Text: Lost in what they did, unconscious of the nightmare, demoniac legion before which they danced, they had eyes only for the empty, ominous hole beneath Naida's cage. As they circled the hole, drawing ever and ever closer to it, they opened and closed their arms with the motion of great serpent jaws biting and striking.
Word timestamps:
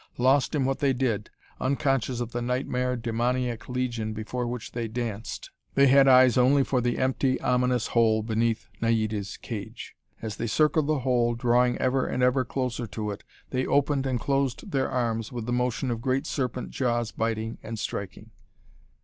Lost 0.17 0.55
in 0.55 0.65
what 0.65 0.79
they 0.79 0.93
did, 0.93 1.29
unconscious 1.59 2.21
of 2.21 2.31
the 2.31 2.41
nightmare, 2.41 2.95
demoniac 2.95 3.69
legion 3.69 4.13
before 4.13 4.47
which 4.47 4.71
they 4.71 4.87
danced, 4.87 5.51
they 5.75 5.85
had 5.85 6.07
eyes 6.07 6.39
only 6.39 6.63
for 6.63 6.81
the 6.81 6.97
empty, 6.97 7.39
ominous 7.41 7.85
hole 7.85 8.23
beneath 8.23 8.67
Naida's 8.81 9.37
cage. 9.37 9.95
As 10.19 10.37
they 10.37 10.47
circled 10.47 10.87
the 10.87 10.99
hole, 11.01 11.35
drawing 11.35 11.77
ever 11.77 12.07
and 12.07 12.23
ever 12.23 12.43
closer 12.43 12.87
to 12.87 13.11
it, 13.11 13.23
they 13.51 13.67
opened 13.67 14.07
and 14.07 14.19
closed 14.19 14.71
their 14.71 14.89
arms 14.89 15.31
with 15.31 15.45
the 15.45 15.53
motion 15.53 15.91
of 15.91 16.01
great 16.01 16.25
serpent 16.25 16.71
jaws 16.71 17.11
biting 17.11 17.59
and 17.61 17.77
striking. 17.77 18.31